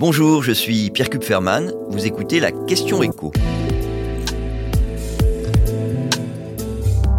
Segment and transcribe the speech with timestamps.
[0.00, 1.74] Bonjour, je suis Pierre Kupferman.
[1.90, 3.32] Vous écoutez la question écho.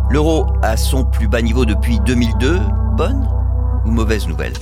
[0.09, 2.57] L'euro à son plus bas niveau depuis 2002,
[2.97, 3.29] bonne
[3.85, 4.53] ou mauvaise nouvelle?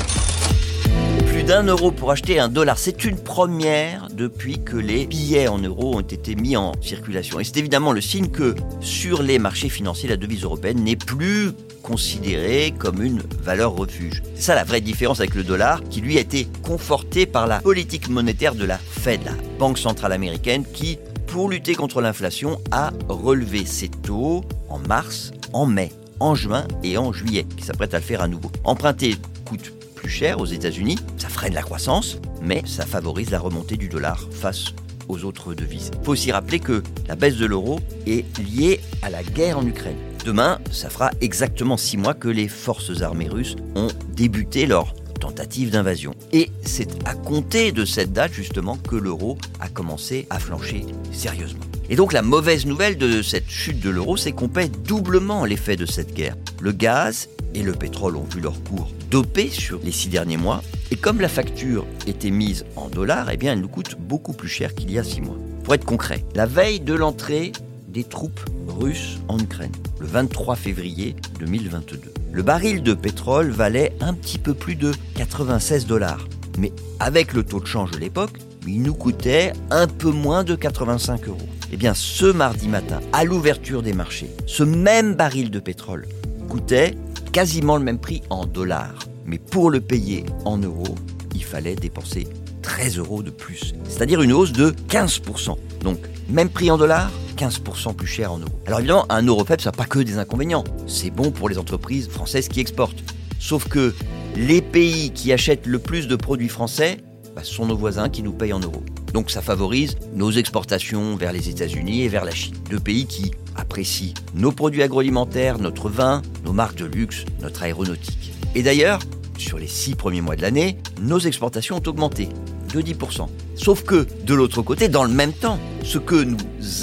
[1.50, 5.96] D'un euro pour acheter un dollar, c'est une première depuis que les billets en euros
[5.96, 7.40] ont été mis en circulation.
[7.40, 11.54] Et c'est évidemment le signe que sur les marchés financiers, la devise européenne n'est plus
[11.82, 14.22] considérée comme une valeur refuge.
[14.36, 17.62] C'est ça la vraie différence avec le dollar, qui lui a été conforté par la
[17.62, 22.92] politique monétaire de la Fed, la Banque centrale américaine, qui, pour lutter contre l'inflation, a
[23.08, 27.98] relevé ses taux en mars, en mai, en juin et en juillet, qui s'apprête à
[27.98, 28.52] le faire à nouveau.
[28.64, 33.76] Emprunter coûte plus cher aux États-Unis, ça freine la croissance, mais ça favorise la remontée
[33.76, 34.68] du dollar face
[35.10, 35.92] aux autres devises.
[36.00, 39.66] Il faut aussi rappeler que la baisse de l'euro est liée à la guerre en
[39.68, 39.98] Ukraine.
[40.24, 45.70] Demain, ça fera exactement six mois que les forces armées russes ont débuté leur tentative
[45.70, 46.16] d'invasion.
[46.32, 51.66] Et c'est à compter de cette date justement que l'euro a commencé à flancher sérieusement.
[51.90, 55.76] Et donc la mauvaise nouvelle de cette chute de l'euro, c'est qu'on paie doublement l'effet
[55.76, 56.38] de cette guerre.
[56.62, 60.62] Le gaz et le pétrole ont vu leur cours dopé sur les six derniers mois,
[60.92, 64.50] et comme la facture était mise en dollars, eh bien elle nous coûte beaucoup plus
[64.50, 65.38] cher qu'il y a six mois.
[65.64, 67.52] Pour être concret, la veille de l'entrée
[67.88, 72.00] des troupes russes en Ukraine, le 23 février 2022.
[72.32, 76.28] Le baril de pétrole valait un petit peu plus de 96 dollars.
[76.60, 80.56] Mais avec le taux de change de l'époque, il nous coûtait un peu moins de
[80.56, 81.38] 85 euros.
[81.72, 86.08] Eh bien, ce mardi matin, à l'ouverture des marchés, ce même baril de pétrole
[86.50, 86.96] coûtait
[87.32, 89.00] quasiment le même prix en dollars.
[89.26, 90.96] Mais pour le payer en euros,
[91.36, 92.28] il fallait dépenser
[92.62, 93.74] 13 euros de plus.
[93.88, 95.56] C'est-à-dire une hausse de 15%.
[95.84, 96.00] Donc,
[96.30, 98.60] même prix en dollars, 15% plus cher en euros.
[98.68, 100.64] Alors évidemment, un euro faible, ça n'a pas que des inconvénients.
[100.88, 103.04] C'est bon pour les entreprises françaises qui exportent.
[103.40, 103.94] Sauf que
[104.36, 106.98] les pays qui achètent le plus de produits français
[107.36, 108.84] bah, sont nos voisins qui nous payent en euros.
[109.14, 112.56] Donc ça favorise nos exportations vers les États-Unis et vers la Chine.
[112.70, 118.34] Deux pays qui apprécient nos produits agroalimentaires, notre vin, nos marques de luxe, notre aéronautique.
[118.56, 119.00] Et d'ailleurs,
[119.38, 122.30] sur les six premiers mois de l'année, nos exportations ont augmenté
[122.74, 123.28] de 10%.
[123.56, 126.38] Sauf que, de l'autre côté, dans le même temps, ce que nous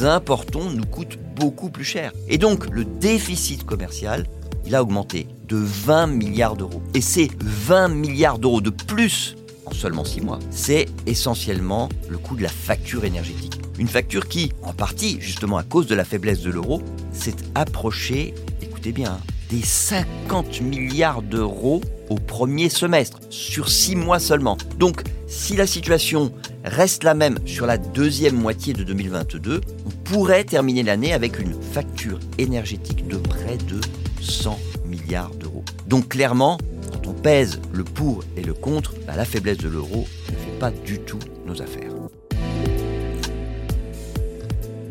[0.04, 2.12] importons nous coûte beaucoup plus cher.
[2.28, 4.26] Et donc, le déficit commercial,
[4.64, 6.82] il a augmenté de 20 milliards d'euros.
[6.94, 9.36] Et ces 20 milliards d'euros de plus
[9.66, 13.60] en seulement 6 mois, c'est essentiellement le coût de la facture énergétique.
[13.78, 16.82] Une facture qui, en partie, justement à cause de la faiblesse de l'euro,
[17.12, 19.18] s'est approchée, écoutez bien,
[19.50, 24.56] des 50 milliards d'euros au premier semestre, sur 6 mois seulement.
[24.78, 26.32] Donc, si la situation
[26.64, 31.54] reste la même sur la deuxième moitié de 2022, on pourrait terminer l'année avec une
[31.60, 33.80] facture énergétique de près de
[34.20, 35.64] 100 milliards d'euros.
[35.86, 36.58] Donc clairement,
[36.92, 40.58] quand on pèse le pour et le contre, bah, la faiblesse de l'euro ne fait
[40.58, 41.92] pas du tout nos affaires.